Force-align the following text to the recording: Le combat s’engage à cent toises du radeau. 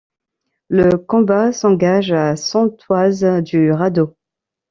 Le 0.67 0.97
combat 0.97 1.51
s’engage 1.53 2.11
à 2.11 2.35
cent 2.35 2.69
toises 2.69 3.21
du 3.43 3.71
radeau. 3.71 4.17